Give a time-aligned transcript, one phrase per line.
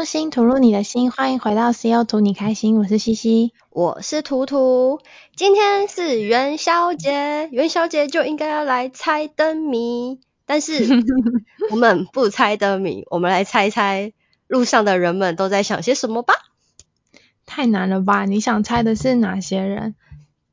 [0.00, 2.04] 用心吐露你的心，欢迎回到 C.O.
[2.04, 4.98] 图你开心，我是西西，我是图图。
[5.36, 10.86] 今天是元宵节，元宵节就应该要来猜灯谜，但是
[11.70, 14.14] 我们不猜灯谜，我们来猜猜
[14.46, 16.32] 路上的人们都在想些什么吧。
[17.44, 18.24] 太难了吧？
[18.24, 19.96] 你想猜的是哪些人？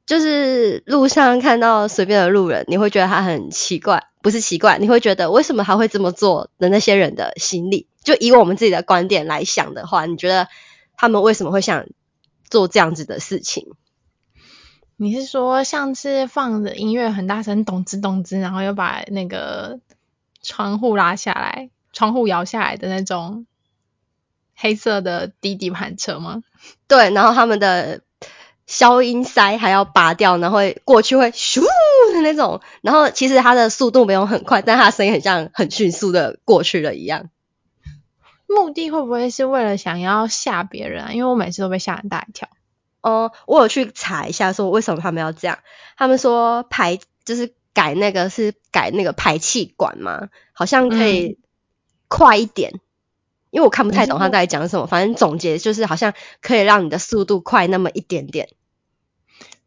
[0.08, 7.88] 就是路上看到随便的路人，你会觉得他很奇怪，不是奇怪，你会觉得为什么他会这么做的那些人的心理。
[8.04, 10.48] 就以我们自己的观点来想的话，你觉得
[10.96, 11.88] 他们为什么会想
[12.50, 13.74] 做这样子的事情？
[14.96, 19.82] 你是说像是放着音乐很大声，咚吱咚吱，然后又把那个
[20.42, 23.46] 窗户拉下来，窗户摇下来的那种
[24.56, 26.42] 黑色的低底盘车吗？
[26.88, 28.02] 对，然后他们的
[28.68, 37.30] 消音塞还要拔掉，然后会过去会咻的那种，然后其实它的速度没有很快，但它的声音很像很迅速的过去了一样。
[38.46, 41.12] 目的会不会是为了想要吓别人啊？
[41.14, 42.50] 因为我每次都被吓很大一跳。
[43.02, 45.60] 哦，我有去查一下，说为什么他们要这样？
[45.98, 51.38] 他们说排就是改那个是改那个排气管嘛，好像可以
[52.10, 52.72] 快一点。
[52.74, 52.82] 嗯、
[53.52, 58.50] 因为我看不太懂他在讲什么，反正总结就是好像可以让你的速度快那么一点点。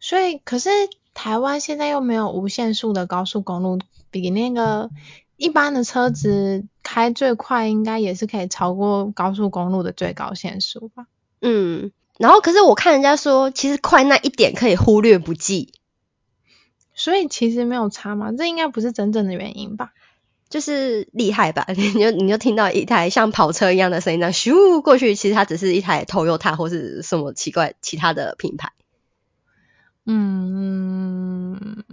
[0.00, 0.70] 所以，可是
[1.14, 3.78] 台湾现在又没有无限速的高速公路，
[4.10, 4.90] 比那个
[5.36, 6.66] 一般的车子。
[6.82, 11.06] 开最快应该也是可以超过高速公路的最高限速吧？
[11.40, 15.72] 嗯，然后可是我看人家说，其实快那一点可以忽略不计，
[16.92, 19.92] 所以其实没有差嘛，这应该不是真正的原因吧？
[20.48, 21.64] 就是厉害吧？
[21.76, 28.72] 你就你就听到一台像跑车一样的声音，那咻过去，其实它只是一台 Toyota 或是什么奇怪其他的品牌。
[30.06, 31.84] 嗯，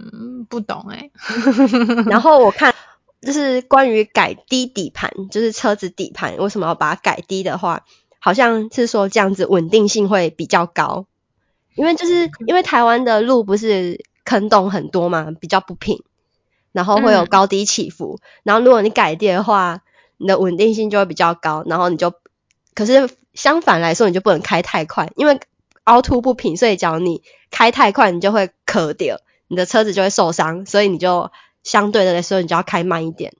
[0.48, 2.74] 不懂哎、欸、 然后我看。
[3.20, 7.84] 就是关于改低底盘，就是车子底盘为什么要把它改低的话，
[8.20, 11.04] 好像是说这样子稳定性会比较高。
[11.74, 16.04] 因为就是因为台湾的路不是坑洞很多嘛，比较不平，
[16.70, 18.20] 然后会有高低起伏。
[18.22, 19.80] 嗯、然后如果你改低的话，
[20.16, 21.64] 你的稳定性就会比较高。
[21.66, 22.14] 然后你就，
[22.76, 25.40] 可是相反来说，你就不能开太快，因为
[25.88, 29.18] 凹凸不平，所以假如你开太快，你就会磕掉，
[29.48, 31.30] 你的车子就会受伤，所以你就。
[31.64, 33.34] 相对的来说，你就要开慢一点。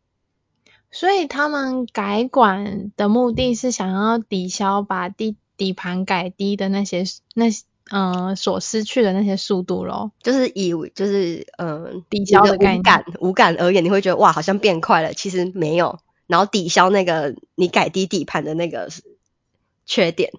[0.91, 7.47] 所以他们改管的目的是想要抵消把底底盘改低的那些那
[7.91, 12.81] 嗯、呃、所失去的那些速度咯，就是以就是嗯、呃、抵消的概念。
[12.81, 16.01] 无感无感而言，你会觉得哇好像变快了，其实没有。
[16.27, 18.91] 然后抵消那个你改低底盘的那个
[19.87, 20.33] 缺点。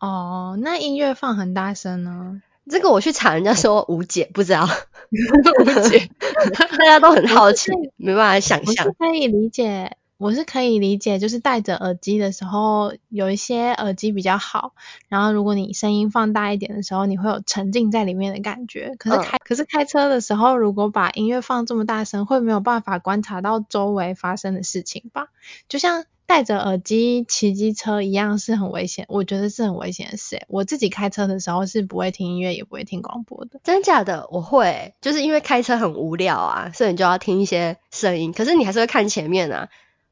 [0.00, 2.40] 哦，那音乐放很大声呢？
[2.68, 4.66] 这个我去查，人家说无解，不知道
[5.60, 6.08] 无解，
[6.56, 8.94] 大家都很好奇，没办法想象。
[8.98, 14.74] 可以理解，我是可以理解，就是戴着耳机的时候，有一些耳机比较好，
[15.08, 18.94] 然后如果你声音放大一点的时候，你会有沉浸在里面的感觉。
[18.98, 25.28] 可是开、嗯、可是开车的时候，如果把音乐放这么大声，会没有办法观察到周围发生的事情吧？
[25.68, 26.04] 就像。
[26.26, 30.40] 戴着耳机骑机车一样是很危险，我觉得是很危险的事。
[30.46, 33.58] 我自己开车的时候是不会听音乐，也不会听广播的。
[33.64, 34.28] 真假的？
[34.30, 38.32] 我会，就是因为开车很无聊啊，所以你就要听一些声音。
[38.32, 39.70] 可是你还是会看前面啊，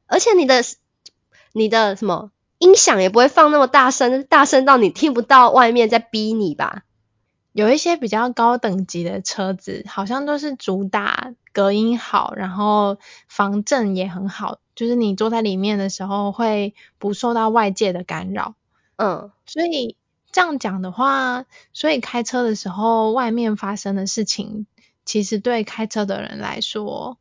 [0.09, 0.61] 而且你的
[1.53, 6.83] 你的什么音响也不会放那么大声，大声到你听不到外面在逼你吧？
[7.51, 12.97] 有一些比较高等级的车子，好像都是主打隔音好，然后
[13.27, 14.59] 防震也很好。
[14.75, 18.55] 就是你坐在里面的时候会不受到外界的干扰，
[18.95, 19.97] 嗯，所以
[20.31, 24.67] 这样讲的话，所以开车的时候外面发生的事情，
[25.03, 27.17] 其实对开车的人来说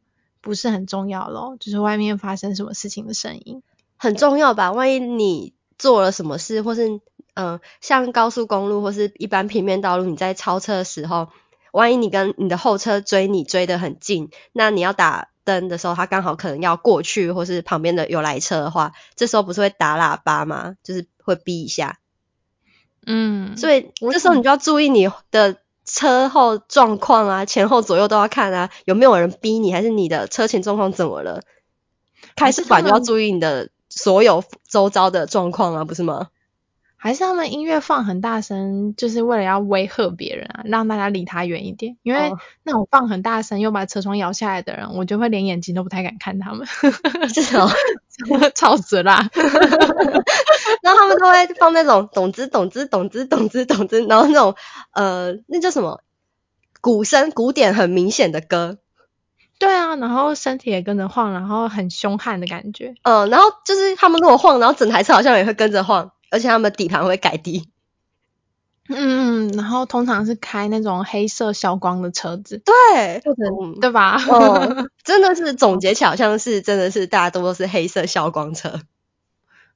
[0.48, 3.62] 不是很重要咯，就是外面发生什么事情的声音
[3.98, 4.72] 很重要吧？
[4.72, 7.00] 万一你做了什么事，或是
[7.34, 11.28] 嗯，像高速公路或是一般平面道路，你在超车的时候，
[11.70, 20.76] 万一你跟你的后车追你追得很近，那你要打灯的时候，他刚好可能要过去，或是旁边的有来车的话，这时候不是会打喇叭吗？
[20.82, 21.98] 就是会逼一下。
[23.06, 25.58] 嗯，所以这时候你就要注意你的
[25.90, 31.40] 车后状况啊，前后左右都要看啊，有没有人逼你，还是你的车前状况怎么了？
[32.36, 36.28] 开始反就要注意你的所有周遭的状况啊，不是吗？
[37.00, 41.96] 还是他们音乐放很大声，就是为了要威吓别人啊，让大家离他远一点。
[42.02, 42.32] 因为
[42.64, 46.66] 那种放很大声又把车窗摇下来的人，我就会连眼睛都不太敢看他们。
[47.32, 47.70] 这种
[48.56, 49.30] 超死啦！
[50.88, 54.54] 然后他们都会放那种咚吱咚吱咚吱咚吱咚吱，然后那种
[54.92, 56.00] 呃，那叫什么
[56.80, 58.78] 鼓声、鼓点很明显的歌。
[59.58, 62.94] 对啊，然后身体也跟着晃，然后很凶悍的感觉。
[63.02, 67.68] 嗯，然后就是他们如果晃，然后整台车好像也会跟着晃，而且他们底盘会改低。
[68.88, 73.20] 嗯，然后通常是开那种黑色消光的车子，对，
[73.80, 74.16] 对吧？
[74.28, 78.80] 哦，真的是总结起来好像是真的是大家都都是黑色消光车。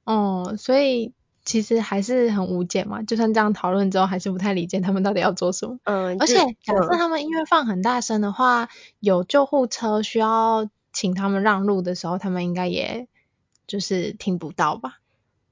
[0.05, 1.13] 哦，所以
[1.45, 3.01] 其实还是很无解嘛。
[3.03, 5.77] 就算这样讨论之后，还是不太理解他们到底要做什么。
[5.83, 8.69] 嗯，而且假设他们音乐放很大声的话，嗯、
[8.99, 13.07] 有救护车需要请他们让路的时候，他们应该也
[13.67, 14.99] 就是听不到吧？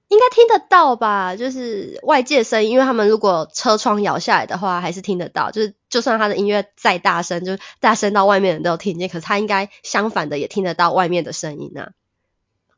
[0.10, 5.52] 应该听得到吧，就是外界声音，因为他们如果车窗摇下来的话，还是听得到。
[5.52, 11.94] 就是就算他的音乐再大声，就大声到外面人都听见，可是他应该相反的也听得到外面的声音啊。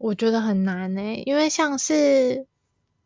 [0.04, 2.46] 我觉得很难诶，因为像是。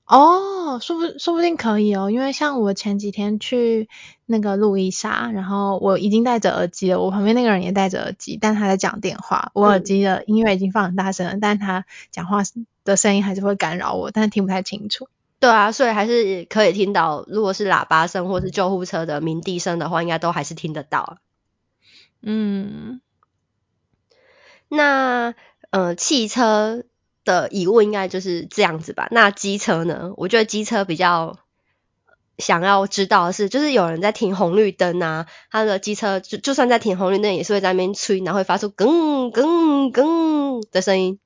[0.09, 3.89] 哦，说不说不定可以哦，因为像我前几天去
[4.25, 12.41] 那个路易莎，然后我已经戴着耳机了，我旁边那个人也戴着耳机，但他在讲电话，我耳机的音乐已经放很大声了，嗯、但他讲话
[12.85, 15.09] 的声音还是会干扰我，但是听不太清楚。
[15.41, 21.17] 对啊，所以还是可以听到，如果是喇叭声或是救护车的鸣笛声的话，应该都还是听得到。
[22.21, 23.01] 嗯，
[24.69, 25.35] 那
[25.69, 26.85] 呃汽车。
[27.27, 29.09] 的疑问应该就是这样子吧。
[29.12, 30.13] 那机车呢？
[30.15, 31.38] 我觉得机车比较
[32.38, 41.19] 想要知道的是，就是有人在停红绿灯啊，他的机车就就算在停红绿灯，也是会在那边吹，然后会发出更更更的声音。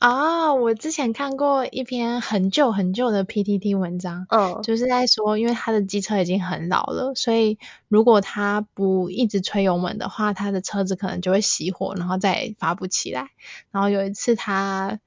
[0.00, 13.28] 啊，我之前看过一篇很旧很旧的 PTT 文章，嗯，就是在说，因为他的机车已经很老了，所以如果他不一直吹油门的话，他的车子可能就会熄火，然后再也发不起来。
[13.72, 14.98] 然后有一次他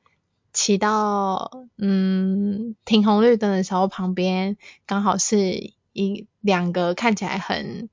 [0.53, 1.49] 骑到
[1.79, 7.89] 嗯停红绿灯的时候，旁边刚好是一两个看起来很。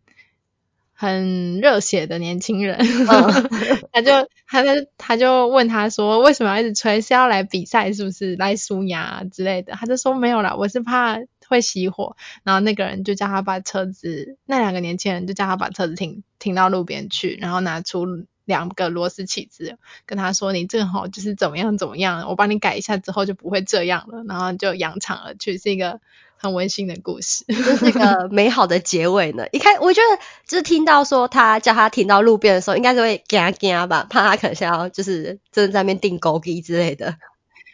[1.01, 3.49] 很热血的年轻人，嗯、
[3.91, 4.69] 他就他就
[4.99, 7.01] 他就问他说，为什么要一直吹？
[7.01, 8.37] 是要来比赛是不是？
[8.37, 9.73] 来输呀之类的？
[9.73, 11.17] 他就说没有啦，我是怕
[11.49, 12.17] 会熄火。
[12.43, 18.05] 然后那个人就叫他把车子，那两个年轻人就叫他把车子停停到路边去，然后拿出
[18.45, 24.23] 两个螺丝起子，跟他说，你正好就是怎么样怎么样，我帮你改一下之后就不会这样了。
[24.29, 25.99] 然后就扬长而去，是一个。
[26.43, 29.47] 很温馨的故事， 这是一个美好的结尾呢。
[29.53, 37.17] 一开，我觉得就是听到说他叫他停到路边的时候，应该是会惊惊吧，怕他可能想要就是真的在那边钉孤枝之类的。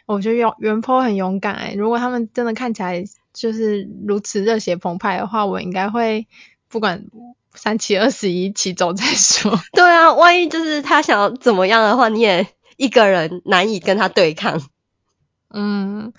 [0.05, 6.27] 我觉得原原 po 很勇敢哎，如果他们真的看起来就是如此热血澎湃的话，我应该会
[6.67, 7.05] 不管
[7.55, 9.57] 三七二十一起走再说。
[9.71, 14.61] 对啊，万一就是他想要怎么样的话，你也一个人难以跟他对抗。
[15.53, 16.11] 嗯。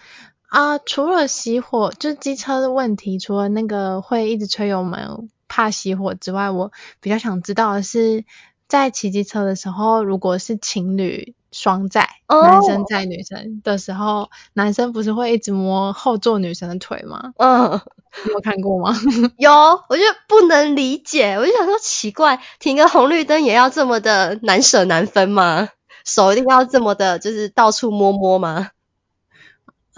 [0.48, 8.24] 啊，除了熄火，就是机车的问题，除了那个会一直吹油门怕熄火之外，我比较想知道的是，
[8.66, 17.34] 在骑机车的时候，如果是情侣双载，哦、男生载女生的时候，男生不是会一直摸后座女生的腿吗？
[17.36, 17.78] 嗯，
[18.24, 18.94] 你有看过吗？
[19.36, 19.52] 有，
[19.90, 25.68] 我就不能理解，我就想说奇怪，停个红绿灯也要这么的难舍难分吗？
[26.06, 28.70] 手一定要这么的，就是到处摸摸吗？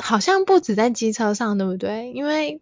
[0.03, 2.13] 好像不止在机车上，对不对？
[2.13, 2.61] 因为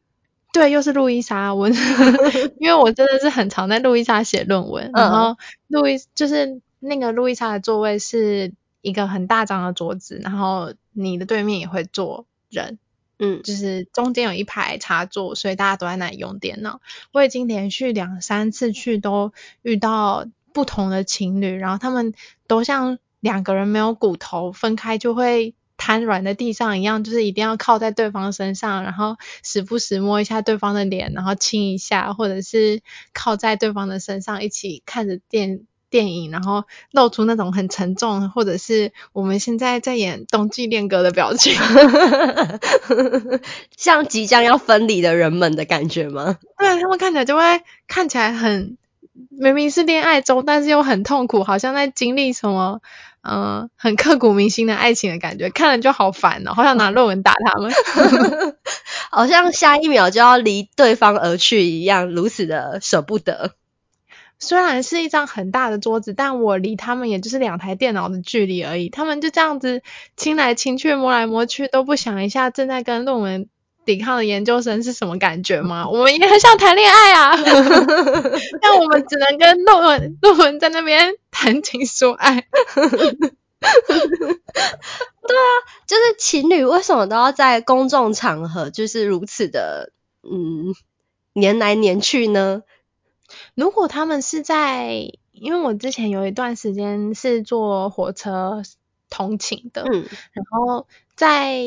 [0.53, 1.69] 对，又是路易莎，我
[2.59, 5.37] 因为我真的是很常在路易莎写论文，然后
[5.69, 12.79] 路易就是那个路易莎的座位是一个很大张的桌子，然后你的对面也会坐人，
[13.19, 16.81] 嗯，就是中间有一排插座，所以大家都在那里用电脑。
[17.13, 22.15] 我已经连续两三次去都遇到不同的情侣，然后他们
[22.47, 25.55] 都像两个人没有骨头，分开就会。
[25.89, 32.83] 瘫软在地上一样，就是一定要靠在对方身上，然后时不时摸一下对方的脸，然后亲一下，或者是
[33.15, 41.55] 靠在对方的身上一起看着电电影，然后露出那种很沉重，或者是我们现在在演冬季恋歌的表情，
[43.75, 46.37] 像即将要分离的人们的感觉吗？
[46.59, 48.77] 对，他们看起来就会看起来很
[49.31, 52.81] 明明是恋爱中，但是又很痛苦，好像在经历什么。
[53.21, 57.71] 嗯，很刻骨铭心的爱情的感觉，看了就好烦哦，好想拿论文打他们，
[59.11, 63.53] 好像下一秒就要离对方而去一样，如此的舍不得。
[64.39, 69.83] 虽然是一张很大的桌子，但我离他们也就是两台电脑的距离而已，他们就这样子
[70.17, 73.49] 亲来亲去，摸来摸去，都不想一下正在跟论文
[73.89, 75.89] 抵抗的研究生是什么感觉吗？
[75.89, 77.35] 我们也很想谈恋爱啊，
[78.61, 82.45] 但我们只能跟论文论文在那边谈情说爱。
[83.61, 85.51] 对啊，
[85.87, 89.91] 就是情侣为什么都要在公众场合就是如此的
[90.23, 90.75] 嗯
[91.33, 92.63] 黏来黏去呢？
[93.55, 98.63] 如果他们是在因为我之前有一段时间是坐火车
[99.09, 101.63] 通勤的，嗯，然后在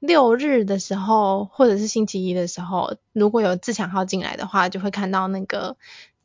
[0.00, 5.76] 六日的时候或者是星期一的时候，如果有自强号进来的话，就会看到那个。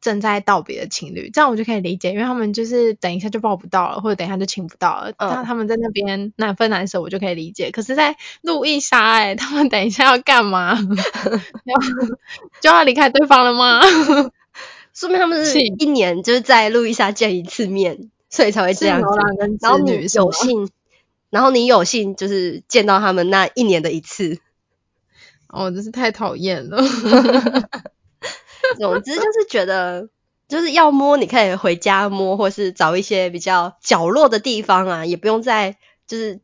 [0.02, 5.12] 正在道别的情侣，这样我就可以理解，因为他们就是等一下就抱不到了，或者等一下就亲不到了。
[5.18, 7.72] 那、嗯、他们在那边难分难舍，我就可以理解。
[7.72, 10.78] 可是，在路易莎，哎，他们等一下要干嘛？
[11.66, 11.76] 要
[12.62, 13.82] 就要离开对方了吗？
[14.94, 19.08] 说明他们是一年就是在路易莎见一次面，所以才会这样子。
[19.60, 20.70] 然后你有幸，
[21.36, 24.40] 然后你有幸就是见到他们那一年的一次。
[25.50, 26.82] 哦，真是太讨厌了。
[28.80, 30.08] 总之就是觉得，
[30.48, 35.76] 就是要摸，你可以回家摸，或是找一些比较角落的地方啊，也不用在
[36.08, 36.40] 就是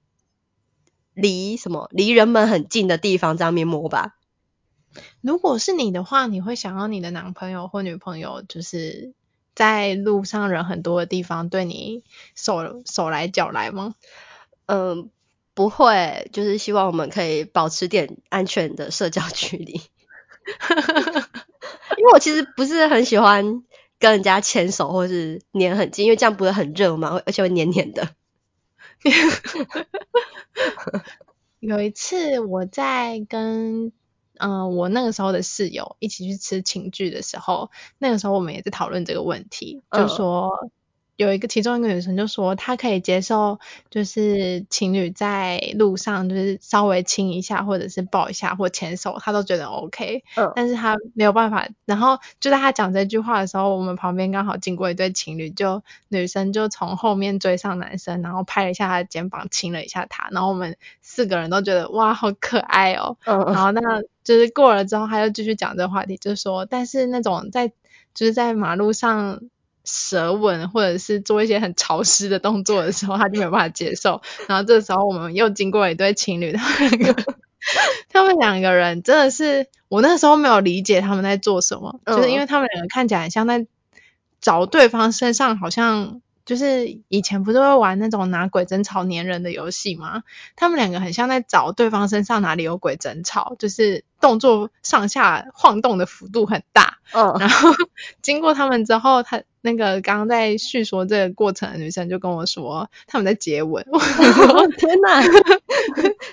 [1.14, 4.18] 离什么离人们很近的地方这样面摸吧。
[5.22, 9.14] 如果是你的话，你会想要你的男朋友或女朋友，就是
[9.56, 12.04] 在路上人很多的地方对你
[12.36, 13.96] 手手来脚来吗？
[14.74, 15.10] 嗯，
[15.54, 19.74] 不会，就是希望我们可以保持点安全的社交距离。
[21.98, 23.66] 因为我其实不是很喜欢
[24.00, 28.16] 跟人家牵手或是黏很近，因为这样不是很热嘛，而且会黏黏的。
[31.60, 33.88] 有一次我在跟
[34.38, 40.70] 嗯、呃、我那个时候的室友一起去吃情聚的时候，那个时候我们也在讨论这个问题，嗯、就说。
[41.22, 43.60] 有一个其中一个女生就说，她可以接受，
[43.92, 50.24] 就是情侣在路上就是稍微亲一下，或者是抱一下或牵手，她都觉得 OK。
[50.36, 50.52] 嗯。
[50.56, 51.68] 但是她没有办法。
[51.86, 60.28] 然后就在她讲这句话的时候，我们旁边刚好经过一对情侣，就女生就从后面追上男生，然后拍了一下他的肩膀，亲了一下他。
[60.32, 63.16] 然后我们四个人都觉得哇，好可爱哦。
[63.26, 63.46] 嗯。
[63.46, 63.82] 然后那
[64.24, 67.68] 就是过了之后，他又继续讲这个话题，就说，但是那种在
[68.16, 69.40] 就是在马路上。
[69.84, 74.22] 舌吻或者是做一些很潮湿的动作的时候，他就没有办法接受。
[74.48, 77.24] 然后这时候我们又经过一对情侣，他们两个，
[78.10, 83.66] 他们两个人真的是，我那时候没有理解他们在做什么，就是因为他们两个看起来很像在
[84.40, 86.22] 找对方身上好像。
[86.44, 90.24] 就是以前不是会玩那种拿鬼针草粘人的游戏吗？
[90.56, 96.98] 他们两个很像在找对方身上哪里有鬼针草，就是动作上下晃动的幅度很大。
[97.14, 97.70] 嗯，然后
[98.24, 103.86] 经过他们之后，他那个刚刚在叙说这个过程的女生就跟我说他们在接吻。
[104.78, 105.22] 天哪，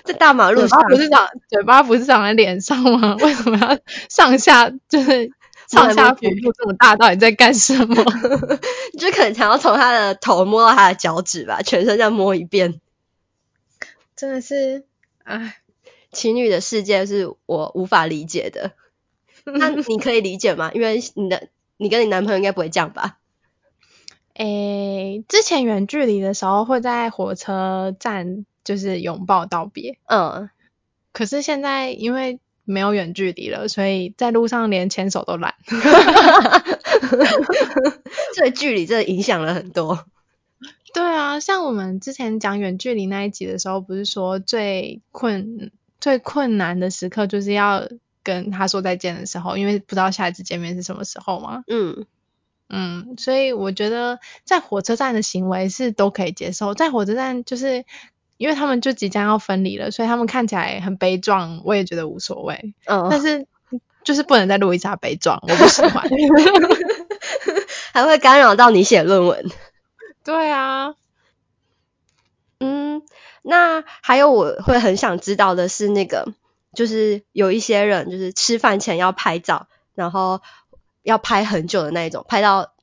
[0.03, 3.15] 在大马路上，嘴巴不是长嘴巴不是长在脸上吗？
[3.21, 3.77] 为什么要
[4.09, 5.31] 上下就是？
[5.69, 8.03] 上下幅度这么大，到底在干什么？
[8.91, 12.81] 你就可能想要从他的头摸到他的脚趾吧，全身这样摸一遍。
[14.15, 14.85] 真的是，
[15.23, 15.57] 哎，
[16.11, 18.71] 情侣的世界是我无法理解的。
[19.45, 20.71] 那你可以理解吗？
[20.73, 23.18] 因为你的，你跟你男朋友应该不会这样吧？
[24.39, 30.49] 诶、欸，之前远距离的时候会在火车站就是拥抱道别，嗯，
[31.13, 32.39] 可是现在因为。
[32.65, 35.55] 没有远距离了，所以在路上连牵手都懒。
[38.35, 40.05] 所以距离真的影响了很多。
[40.93, 47.89] 对啊，像我们之前讲远距离那一集的时候，不是说最困最困难的时刻就是要
[48.21, 51.63] 跟他说再见的时候，因为不知道下一次见面是什么时候嘛？
[51.65, 52.05] 嗯
[52.69, 57.85] 嗯，所以我觉得在火车站的行为是都可以接受，在火车站就是。
[58.39, 62.73] 因为他们就即将要分离了，所以他们看起来很悲壮，我也觉得无所谓。
[62.85, 63.45] 嗯，但是
[64.05, 66.07] 就是不能在路易莎悲壮，我不喜欢
[67.91, 69.45] 还会干扰到你写论文。
[70.23, 70.95] 对啊，
[72.61, 73.01] 嗯，
[73.41, 76.31] 那还有我会很想知道的是，那个
[76.73, 80.41] 就是有一些人就是吃饭前要拍照，然后
[81.09, 82.73] 要拍很久的那一种，拍到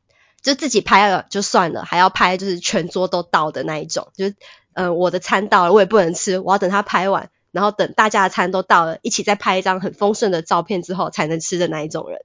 [0.43, 4.35] 就自己拍了就算了，还要拍就是全桌都到的那一种，就是。
[4.79, 12.21] 嗯、呃，我的餐到了，我也不能吃，我要等他拍完，然后等大家的餐都到了，一起再拍一张很丰盛的照片之后才能吃的那一种人。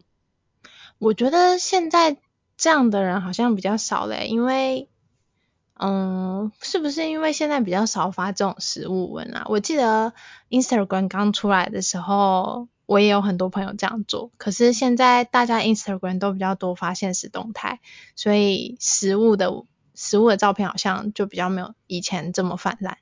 [0.98, 2.18] 我觉得现在
[2.58, 4.90] 这样的人好像比较少嘞，因为，
[5.80, 9.46] 嗯，是不是因为现在比较少发这种食物文啊？
[9.48, 10.12] 我记得
[10.50, 17.80] Instagram 刚出来的时候，我也有很多朋友这样做，可是现在大家 Instagram 都比较多发现实动态，
[18.16, 19.64] 所以食物的。
[19.94, 22.98] 食物的照片好像就比较没有以前这么泛滥，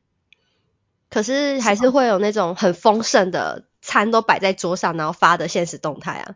[1.09, 6.35] 可是还是会有那种很丰盛的餐都摆在桌上，然后发的现实动态啊，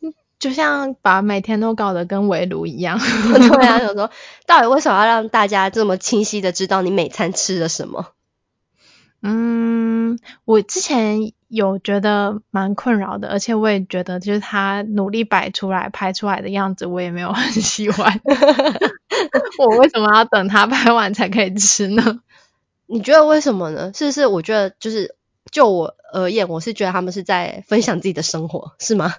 [0.38, 2.98] 就像把每天都搞得跟围炉一样。
[3.02, 4.08] 对啊，有时候
[4.46, 8.12] 到底为什么要让大家这么清晰的知道你每餐吃了什么？
[9.20, 18.20] 嗯，我之前有觉得蛮困扰的，而且我也觉得就是他努力摆出来拍出来的样子，我也没有很喜欢。
[19.58, 22.20] 我为什么要等他拍完才可以吃呢？
[22.86, 23.92] 你觉得为什么呢？
[23.94, 24.26] 是不是？
[24.26, 25.14] 我觉得就是
[25.50, 29.14] 就我而言，我是觉得他们是在分享自己的生活，是吗？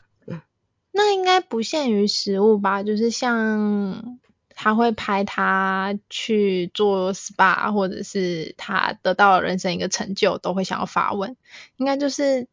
[0.92, 2.84] 那应该不限于食物吧？
[2.84, 4.20] 就是像。
[4.62, 11.38] 他会拍他去做 SPA，或者是他得到了人生一个成就，都会想要发文，
[11.78, 12.50] 应该就是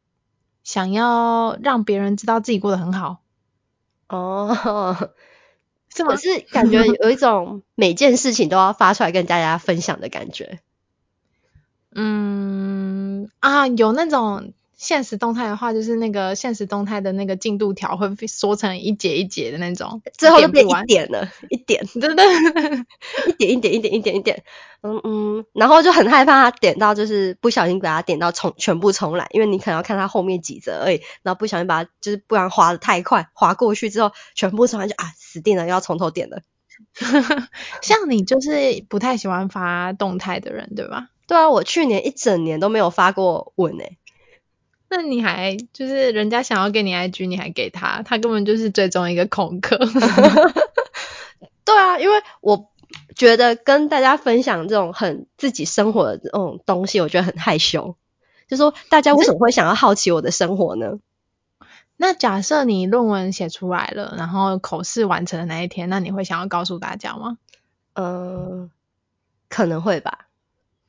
[0.62, 3.22] 想要让别人知道自己过得很好。
[4.08, 5.10] 哦，
[5.92, 6.14] 是吗？
[6.14, 10.60] 是感觉有一种每件事情都要发出来跟大家分享的感觉。
[11.90, 14.52] 嗯啊，有那种。
[14.76, 22.24] 限时动态的话，就是那个现实动态的那个进度条会缩成一节一节的那种，最后就变一点了，一点， 对对，
[23.28, 24.44] 一点一点一点一点一点，
[24.82, 36.42] 嗯嗯，然后就很害怕他点到，就是不小心把它点到重全部重来，因为你可能要看他后面几则而已，然后不小心把它就是不然滑的太快，滑过去之后全部重来就啊死定了，又要从头点了。
[37.80, 41.08] 像你就是不太喜欢发动态的人，对吧？
[41.26, 43.98] 对啊，我去年一整年都没有发过文诶、欸。
[44.88, 49.76] 那你还就是人家想要给你 IG，你还给他，他根本就是最终一个空壳。
[51.64, 52.70] 对啊，因为我
[53.16, 57.96] 觉得跟大家分享这种很自己生活的这种东西，我觉得很害羞。
[58.48, 60.98] 就说大家为什么会想要好奇我的生活呢？
[61.96, 67.38] 那假设你论文写出来了，然后口试完成的那一天，那你会想要告诉大家吗？
[67.94, 68.70] 呃，
[69.48, 70.25] 可能会吧。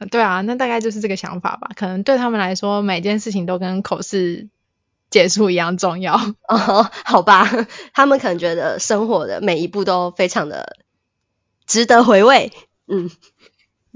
[0.05, 1.69] 对啊，那大概就是这个想法吧。
[1.75, 4.47] 可能对他们来说，每件事情都跟口试
[5.09, 6.15] 结束一样重要。
[6.47, 7.49] 哦，好吧，
[7.93, 10.77] 他们可能觉得生活的每一步都非常的
[11.65, 12.53] 值得回味。
[12.87, 13.09] 嗯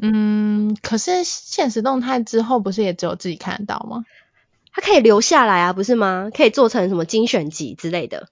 [0.01, 4.03] 嗯，可是现实动态之后，不是也只有自己看得到吗？
[4.73, 6.31] 它可以留下来啊，不是吗？
[6.35, 8.29] 可以做成什么精选集之类的。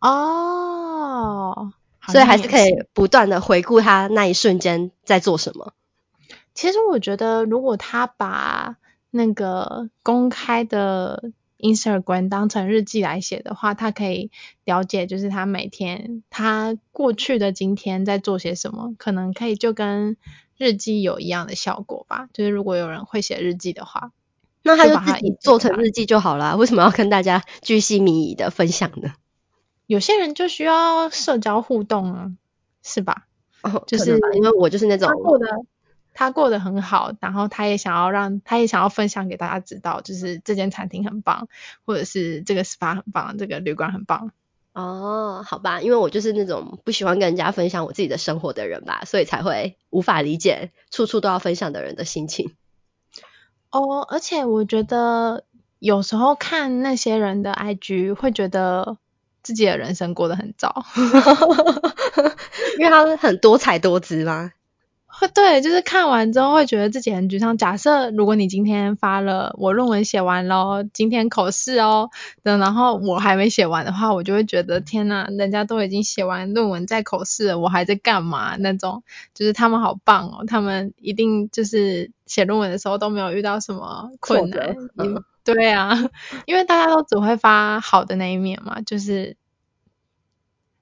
[0.00, 1.72] 哦，
[2.08, 5.74] 所以还是可以不断的回顾他那一瞬间在做什么。
[6.54, 8.76] 其实我觉得，如果他把
[9.10, 14.30] 那个公开的 Instagram 当成日记来写的话，他可以
[14.64, 20.16] 了解，就是他每天他过去的今天在做些什么，可能可以就跟
[20.56, 22.28] 日记有一样的效果吧。
[22.32, 24.12] 就是如果有人会写日记的话，
[24.62, 26.56] 那他就自己做成日记就好了。
[26.56, 29.12] 为什么要跟大家巨细靡遗的分享呢？
[29.86, 32.30] 有些人就需要社交互动啊，
[32.82, 33.26] 是吧？
[33.62, 35.10] 哦，就是因为我就是那种。
[36.20, 41.48] 他过得很好，然后他也想要让，他也想要分享给大家知道，就是这间餐厅很棒，
[41.86, 44.30] 或者是这个 SPA 很棒，这个旅馆很棒。
[44.74, 52.54] 哦，好吧，因为我就是那种不喜欢跟人家分享我自己的生活的人吧，所以才会无法理解处处都要分享的人的心情。
[53.72, 55.44] 哦，而且我觉得
[55.78, 58.98] 有时候看那些人的 IG，会觉得
[59.42, 60.84] 自己的人生过得很糟，
[62.78, 64.22] 因为他们很多彩多姿
[65.20, 65.28] 嘛。
[65.34, 67.56] 对，就是看完之后会觉得自己很沮丧。
[67.58, 72.10] 假设如果你今天发了我论文写完咯，今天口试哦，
[72.42, 78.56] 等然后我还没写完的话，我就会觉得天呐，人家都已经写完论文在口试了，我还在干嘛？
[78.58, 79.02] 那种
[79.34, 84.74] 就是他们好棒哦，他们一定就是写论文的时候都没有遇到什么困难。
[84.96, 85.90] 嗯，对啊，
[86.46, 89.36] 因为大家都只会发好的那一面嘛，就是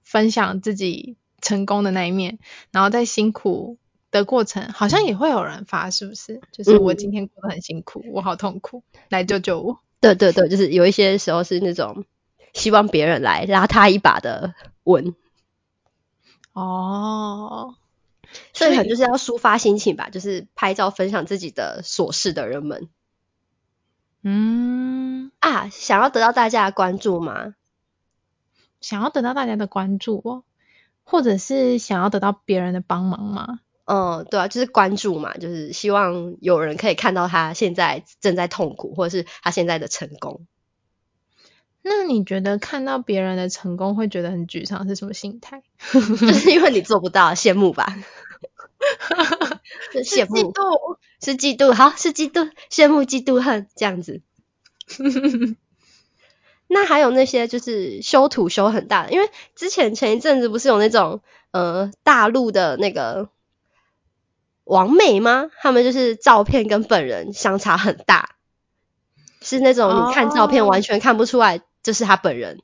[0.04, 2.38] 分享自己成功的那一面，
[2.70, 3.76] 然后再辛苦。
[4.10, 6.40] 的过程好像也会有人发，是不是？
[6.52, 9.80] 就是我今天过得很辛苦，嗯、我好痛苦，来救救我。
[10.00, 12.04] 对对对，就是有一些时候是那种
[12.54, 15.14] 希望别人来拉他一把的文。
[16.52, 17.74] 哦，
[18.52, 22.88] 所以可能就是要抒发心情吧，就是拍照分享自己的琐事的人们。
[24.22, 27.54] 嗯啊，想要得到大家的关注吗？
[28.80, 30.44] 想要得到大家的关注哦，
[31.04, 33.60] 或者是想要得到别人的帮忙吗？
[33.90, 40.46] 嗯，对啊，就是关注嘛，就是希望有人可以看到他现在正在痛苦，或者是他现在的成功。
[41.80, 45.62] 那你觉得看到别人的成功会觉得很沮丧是什么心态？
[45.90, 45.98] 就
[46.34, 47.96] 是因为你做不到，羡慕吧？
[49.92, 54.20] 是羡慕，是嫉妒，是嫉妒，好，是嫉妒，羡慕，嫉妒，恨，这样子。
[56.68, 61.22] 那还有那些就是修图修很大的，因为之前前一阵子不是有那种
[61.52, 63.30] 呃大陆的那个。
[64.68, 65.48] 网美吗？
[65.60, 68.36] 他们就是照片跟本人相差很大，
[69.40, 72.60] 是那种你看照片完全看不出来就是他本人。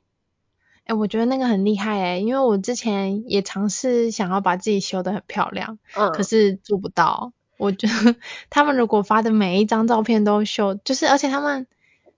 [0.85, 0.97] 哎、oh.
[0.97, 7.33] 欸，我觉得那个很厉害哎、欸，因为我之前也尝试想要把自己修得很漂亮，嗯，可是做不到。
[7.57, 8.15] 我觉得
[8.51, 11.65] 他们如果发的每一张照片都修，就是而且他们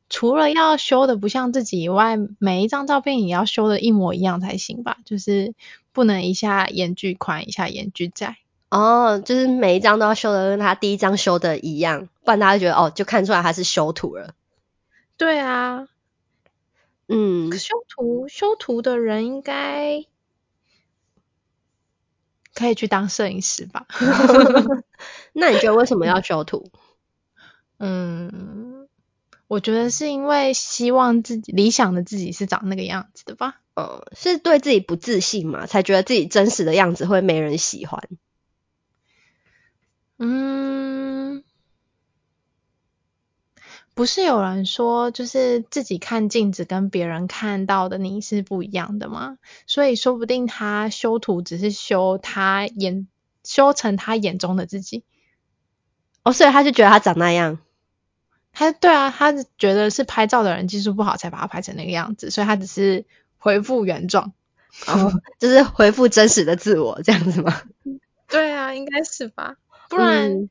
[0.10, 4.98] 除了要修的不像自己以外，每一张照片也要修的一模一样才行吧？
[5.06, 5.54] 就是
[5.94, 8.36] 不能一下颜距宽，一下颜距窄。
[8.70, 14.34] 哦，就是每一张都要修的跟他第一张修的一样，不然大家觉得哦，就看出来他是修图了。
[15.16, 15.88] 对啊，
[17.08, 20.04] 嗯，修图修图的人应该
[22.54, 23.88] 可以去当摄影师吧？
[25.32, 26.70] 那你觉得为什么要修图？
[27.80, 28.88] 嗯，
[29.48, 33.62] 我觉得是因为希望自己理想的自己是长那个样子的吧。
[33.76, 38.10] 哦、嗯，是对自己不自信嘛，才觉得自己真实的样子会没人喜欢。
[40.20, 41.44] 嗯。
[43.94, 49.40] 不是有人说，就是自己看镜子跟别人看到的你是不一样的吗？
[49.66, 53.08] 所以说不定他修图只是修他眼
[53.44, 55.04] 修成他眼中的自己。
[56.22, 57.58] 哦，所以他就觉得他长那样。
[58.54, 63.06] 他对啊，他觉得是拍照的人技术不好才把他拍成那个样子，所以他只是
[63.40, 64.32] 恢复原状，
[64.86, 67.62] 哦，就是恢复真实的自我这样子吗？
[68.30, 69.56] 对啊，应该是吧，
[69.90, 70.32] 不然。
[70.32, 70.50] 嗯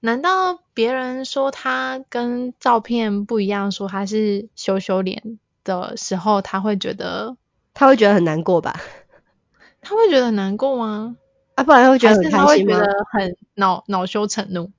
[0.00, 7.36] 难道别人说他跟照片不一样，说他是羞羞脸的时候，他会觉得
[7.74, 8.78] 他会觉得很难过吧？
[9.80, 11.16] 他会觉得很难过吗？
[11.56, 12.38] 啊，不然会觉得很开心吗？
[12.38, 14.70] 他会觉得很恼恼羞成怒，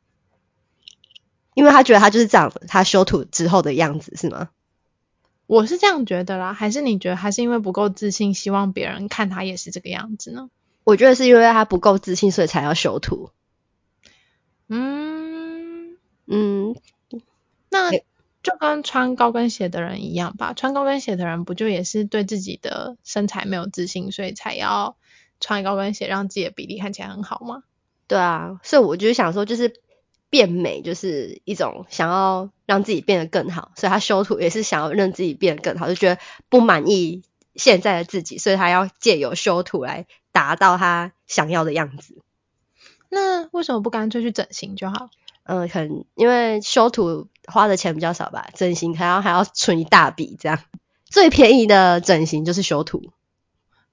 [1.55, 4.49] 因为他觉得他就是这样，他修图之后的样子是吗？
[5.47, 10.49] 我是这样觉得啦，还是你觉得还是因为不够自信，希望别人看他也是这个样子呢？
[10.85, 13.31] 我觉得是因为他不够自信，所以才要修图。
[14.69, 16.75] 嗯嗯，
[17.69, 20.53] 那就跟穿高跟鞋的人一样吧。
[20.53, 24.97] 穿高跟鞋的人不就也是对自己的身材没有自信，所以才要
[25.39, 27.63] 穿高跟鞋，让自己的比例看起来很好吗？
[28.07, 29.73] 对啊，所以我就想说，就是
[30.29, 37.23] 变美就是一种想要让自己变得更好，所以他修图也是想要让自己变得更好，就觉得不满意
[37.55, 42.21] 现在的自己，所以他要借由修图来达到他想要的样子。
[43.09, 45.09] 那为什么不干脆去整形就好？
[45.43, 50.59] 嗯，可能因为修图花的钱比较少吧，整形还要还要存一大笔这样。
[51.05, 53.13] 最便宜的整形就是修图。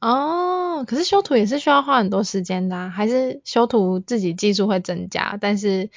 [0.00, 5.90] 哦，可是修图也是需要花很多时间的啊，还是修图自己技术会增加，但是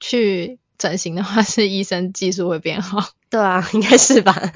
[0.00, 3.10] 去整形的话 是医生技术会变好。
[3.30, 4.52] 对啊，应该是吧。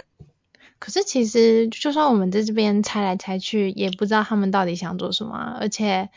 [0.81, 6.11] 可是其实就算我们在这边猜来猜去，也不知道他们到底想做什么，而且。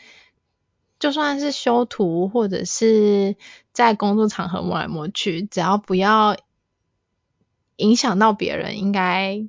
[0.98, 3.36] 就算是修图，或者是
[3.72, 6.36] 在工作场合摸来摸去，只要不要
[7.76, 9.46] 影响到别人，应该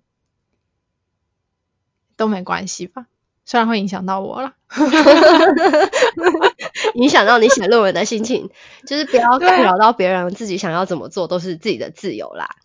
[2.15, 3.07] 都没关系吧？
[3.45, 4.53] 虽然会影响到我了，
[6.93, 8.51] 影响到你写论文的心情，
[8.85, 12.57] 就是不要干扰到别人，自己想要怎么做都是自己的自由啦。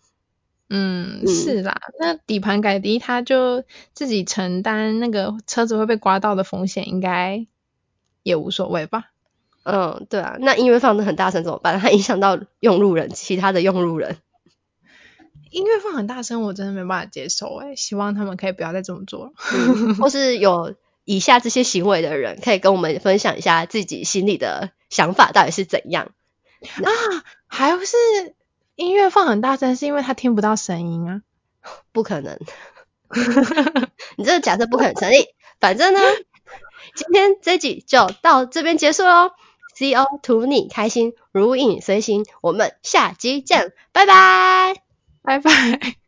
[0.69, 7.47] 嗯，是啦，那底盘改低，他就自己承担那个车子会被刮到的风险，应该。
[8.25, 9.11] 也无所谓吧。
[9.63, 11.79] 嗯，对啊，那音乐放的很大声怎么办？
[11.79, 14.17] 它影响到用路人，其他的用路人。
[15.51, 19.31] 音乐放很大声，我真的没办法接受诶，希望他们可以不要再这么做了。
[19.53, 26.11] 嗯，或是有以下这些行为的人，可以跟我们分享一下自己心里的想法到底是怎样
[26.83, 26.89] 啊？
[27.45, 27.95] 还不是
[28.75, 31.21] 音乐放很大声，是因为他听不到声音啊？
[31.91, 32.39] 不可能，
[34.17, 35.27] 你这个假设不可能成立。
[35.59, 35.99] 反正呢。
[36.93, 39.31] 今天这集就到这边结束喽
[39.77, 44.75] ，CO 图你开心，如影随形，我们下集见，拜拜，
[45.23, 46.04] 拜拜。